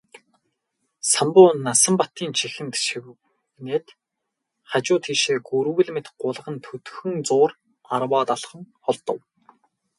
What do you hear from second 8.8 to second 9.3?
холдов.